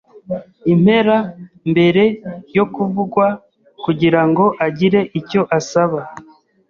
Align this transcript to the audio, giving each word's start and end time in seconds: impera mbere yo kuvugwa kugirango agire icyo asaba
impera 0.73 1.17
mbere 1.71 2.03
yo 2.57 2.65
kuvugwa 2.73 3.25
kugirango 3.83 4.45
agire 4.67 4.99
icyo 5.19 5.41
asaba 5.57 5.99